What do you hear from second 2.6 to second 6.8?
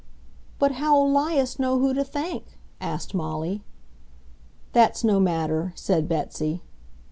asked Molly. "That's no matter," said Betsy.